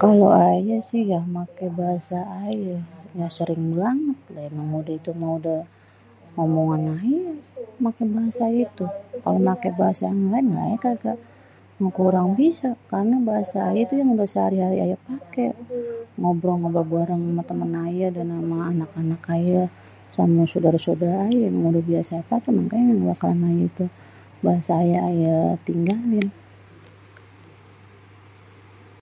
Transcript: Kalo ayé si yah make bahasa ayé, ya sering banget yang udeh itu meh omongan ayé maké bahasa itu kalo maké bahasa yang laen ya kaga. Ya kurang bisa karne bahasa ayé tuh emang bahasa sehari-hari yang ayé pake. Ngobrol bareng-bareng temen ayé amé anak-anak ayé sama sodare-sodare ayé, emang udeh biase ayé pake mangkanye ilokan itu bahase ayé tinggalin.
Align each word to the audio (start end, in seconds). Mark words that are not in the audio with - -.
Kalo 0.00 0.26
ayé 0.50 0.76
si 0.88 0.98
yah 1.10 1.24
make 1.36 1.66
bahasa 1.78 2.18
ayé, 2.46 2.76
ya 3.18 3.26
sering 3.38 3.64
banget 3.80 4.18
yang 4.54 4.68
udeh 4.78 4.96
itu 5.00 5.10
meh 5.20 5.32
omongan 6.44 6.82
ayé 6.98 7.20
maké 7.84 8.02
bahasa 8.16 8.44
itu 8.64 8.84
kalo 9.24 9.36
maké 9.48 9.68
bahasa 9.80 10.02
yang 10.10 10.22
laen 10.32 10.46
ya 10.72 10.76
kaga. 10.84 11.14
Ya 11.80 11.86
kurang 11.98 12.28
bisa 12.40 12.68
karne 12.90 13.16
bahasa 13.30 13.56
ayé 13.68 13.80
tuh 13.90 13.96
emang 14.02 14.16
bahasa 14.20 14.34
sehari-hari 14.38 14.76
yang 14.78 14.84
ayé 14.88 14.96
pake. 15.08 15.46
Ngobrol 16.20 16.56
bareng-bareng 16.74 17.22
temen 17.48 17.70
ayé 17.86 18.06
amé 18.44 18.56
anak-anak 18.72 19.22
ayé 19.36 19.62
sama 20.16 20.42
sodare-sodare 20.52 21.18
ayé, 21.26 21.42
emang 21.50 21.68
udeh 21.70 21.84
biase 21.90 22.12
ayé 22.16 22.24
pake 22.32 22.48
mangkanye 22.56 22.92
ilokan 23.02 23.38
itu 23.68 23.84
bahase 24.44 24.72
ayé 25.04 25.34
tinggalin. 25.66 26.28